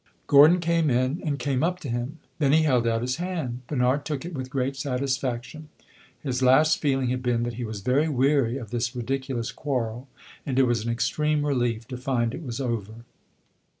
Gordon 0.25 0.59
came 0.59 0.89
in 0.89 1.21
and 1.23 1.37
came 1.37 1.61
up 1.61 1.79
to 1.81 1.87
him; 1.87 2.17
then 2.39 2.53
he 2.53 2.63
held 2.63 2.87
out 2.87 3.03
his 3.03 3.17
hand. 3.17 3.61
Bernard 3.67 4.03
took 4.03 4.25
it 4.25 4.33
with 4.33 4.49
great 4.49 4.75
satisfaction; 4.75 5.69
his 6.23 6.41
last 6.41 6.79
feeling 6.79 7.09
had 7.09 7.21
been 7.21 7.43
that 7.43 7.53
he 7.61 7.63
was 7.63 7.81
very 7.81 8.09
weary 8.09 8.57
of 8.57 8.71
this 8.71 8.95
ridiculous 8.95 9.51
quarrel, 9.51 10.07
and 10.43 10.57
it 10.57 10.63
was 10.65 10.83
an 10.83 10.91
extreme 10.91 11.45
relief 11.45 11.87
to 11.87 11.97
find 11.97 12.33
it 12.33 12.41
was 12.41 12.59
over. 12.59 13.05